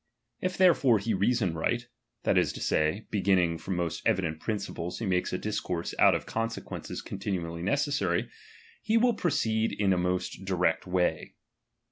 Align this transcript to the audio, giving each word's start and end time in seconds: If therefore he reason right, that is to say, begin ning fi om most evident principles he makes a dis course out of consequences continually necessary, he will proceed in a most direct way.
If 0.39 0.57
therefore 0.57 0.97
he 0.97 1.13
reason 1.13 1.53
right, 1.53 1.87
that 2.23 2.35
is 2.35 2.51
to 2.53 2.59
say, 2.59 3.05
begin 3.11 3.35
ning 3.35 3.57
fi 3.59 3.71
om 3.71 3.75
most 3.75 4.01
evident 4.03 4.39
principles 4.39 4.97
he 4.97 5.05
makes 5.05 5.31
a 5.31 5.37
dis 5.37 5.59
course 5.59 5.93
out 5.99 6.15
of 6.15 6.25
consequences 6.25 7.03
continually 7.03 7.61
necessary, 7.61 8.27
he 8.81 8.97
will 8.97 9.13
proceed 9.13 9.71
in 9.79 9.93
a 9.93 9.99
most 9.99 10.43
direct 10.43 10.87
way. 10.87 11.35